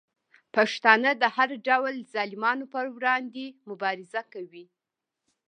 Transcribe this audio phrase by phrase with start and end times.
[0.55, 4.65] پښتانه د هر ډول ظالمانو په وړاندې مبارزه کوي.